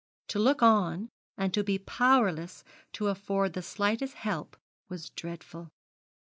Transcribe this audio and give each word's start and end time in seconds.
To 0.29 0.39
look 0.39 0.63
on, 0.63 1.09
and 1.37 1.53
to 1.53 1.63
be 1.63 1.77
powerless 1.77 2.63
to 2.93 3.09
afford 3.09 3.53
the 3.53 3.61
slightest 3.61 4.15
help 4.15 4.57
was 4.89 5.11
dreadful. 5.11 5.69